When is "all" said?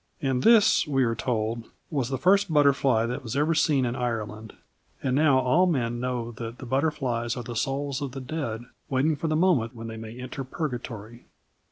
5.37-5.67